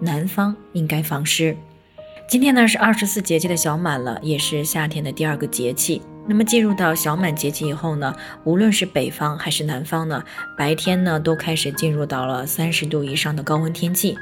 [0.00, 1.56] 南方应该防湿。
[2.28, 6.00] 今天呢是二十四节气的小满了，也是夏天的第二个节气。
[6.28, 10.22] 那么进入到小满节气以后呢，无论是北方还是南方呢，
[10.56, 14.16] 白天呢都开始进入到了三十度以上的高温天气。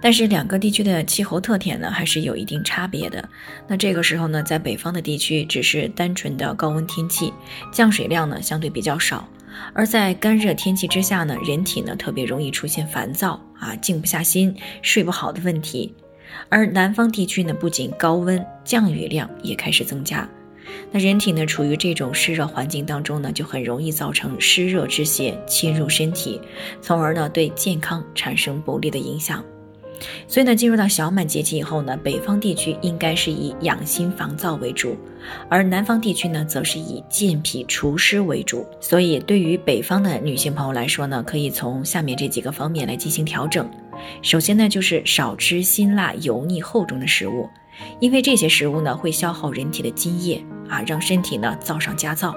[0.00, 3.28] 但是两个地区的气候特点呢还是有一定差别的。
[3.68, 7.32] 那这个时候呢，在北方的地区只是单纯的高温天气，
[7.72, 9.28] 降水量呢相对比较少。
[9.72, 15.94] 而在干热天气之下呢，人体呢特别容易出现烦躁啊、静不下心、睡不好的问题。
[16.48, 20.28] 而南方地区呢，不仅高温，降雨量也开始增加。
[20.90, 26.40] 那人体呢处于这种湿热环境当中呢，就很容易造成湿热之邪侵入身体，
[26.80, 29.44] 从而呢对健康产生不利的影响。
[30.26, 34.96] 所以呢，进入到小满节气以后呢，北方地区应该是以养心防燥为主，
[35.48, 38.66] 而南方地区呢，则是以健脾除湿为主。
[38.80, 43.68] 所以，对于北方的女性朋友来说呢，可以从下面这几个方面来进行调整。
[44.22, 47.48] 首先呢，就是少吃辛辣、油腻、厚重的食物，
[48.00, 52.34] 因为这些食物呢，会消耗人体的津液啊，让身体呢燥上加燥。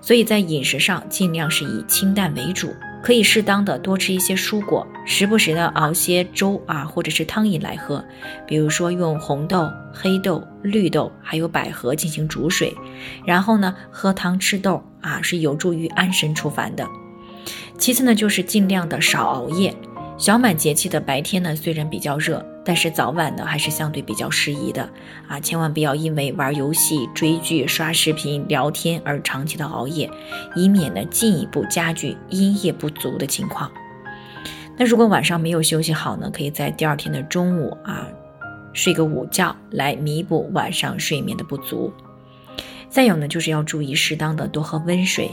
[0.00, 2.72] 所以在饮食上，尽量是以清淡为主。
[3.02, 8.04] 可以适当的多吃一些蔬果，时不时的熬些粥啊，或者是汤饮来喝。
[8.46, 12.74] 比如说用红豆、黑豆、绿豆还有百合进行煮水，
[13.24, 16.86] 然后呢喝汤吃豆啊，是有助于安神除烦的。
[17.78, 19.74] 其次呢，就是尽量的少熬夜。
[20.18, 22.44] 小满节气的白天呢，虽然比较热。
[22.68, 24.86] 但是早晚呢还是相对比较适宜的
[25.26, 30.10] 啊，千万不要因为玩游戏、追剧、刷视频、聊天而长期的熬夜，
[30.54, 33.70] 以免呢进一步加剧阴液不足的情况。
[34.76, 38.06] 那如果晚上没有休息好呢，可以在第二天的中午啊
[38.74, 41.90] 睡个午觉来弥补晚上睡眠的不足。
[42.90, 45.30] 再有呢，就是要注意适当的多喝温水，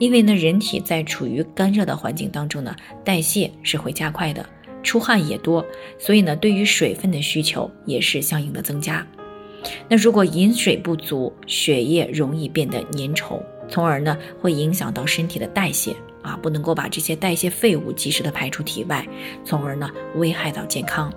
[0.00, 4.44] 因为呢人体在处于干热的环境当中呢，代谢是会加快的。
[4.82, 5.64] 出汗也多，
[5.98, 9.06] 所以呢，对于水分的需求也是相应的增加。
[9.88, 19.06] 那如果饮水不足，血液容易变得粘稠，从而呢会影响到身体的代谢啊，不能够把这些代谢废物及时的排出体外，
[19.44, 21.12] 从而呢危害到健康。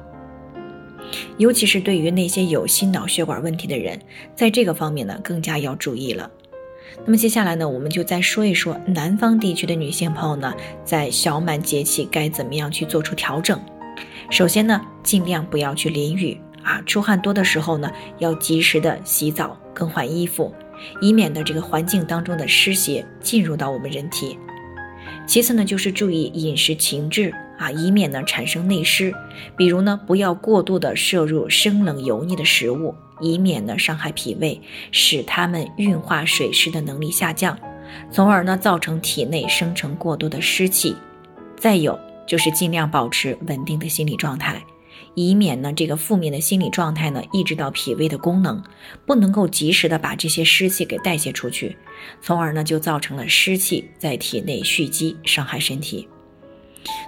[1.38, 4.00] 尤其是对于那些有心脑血管问题的人，
[4.36, 6.30] 在这个方面呢更加要注意了。
[7.06, 10.54] 那么接下来呢，我们就再说一说南方地区的女性朋友呢，
[10.84, 13.60] 在小满节气该怎么样去做出调整。
[14.30, 20.54] 首先呢，尽量不要去淋雨啊，出汗多的时候呢，要及时的洗澡更换衣服，
[21.02, 24.38] 以免的这个环境当中的湿邪进入到我们人体。
[25.28, 29.14] 其次呢，就是注意饮食情志啊，以免呢产生内湿。
[29.56, 32.96] 比如呢，不要过度的摄入生冷油腻的食物。
[33.22, 34.60] 以免呢伤害脾胃，
[34.92, 37.58] 使它们运化水湿的能力下降，
[38.12, 40.96] 从而呢造成体内生成过多的湿气。
[41.58, 44.62] 再有就是尽量保持稳定的心理状态，
[45.14, 48.62] 以免呢这个负面的心理状态呢抑制到脾胃的功能，
[49.06, 51.78] 不能够及时的把这些湿气给代谢出去，
[52.22, 56.08] 从而呢就造成了湿气在体内蓄积，伤害身体。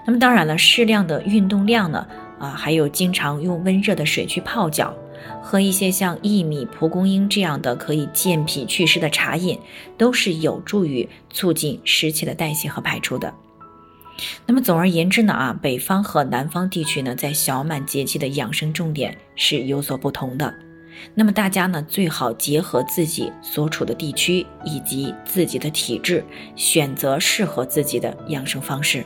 [0.06, 2.08] 那么当然了，适量的运动量呢，
[2.40, 4.96] 啊还有经常用温热的水去泡脚。
[5.42, 9.60] 喝一些像薏米、蒲公英这样的可以健脾祛湿的茶饮，
[9.98, 13.34] 都是有助于促进湿气的代谢和排出的。
[14.46, 20.54] 那么总而言之呢，啊，北方和南方地区呢，在小满节气的养生重点是有所不同的。
[21.14, 29.06] 那么大家呢，最好结合自己所处的地区以及自己的体质，选择适合自己的养生方式。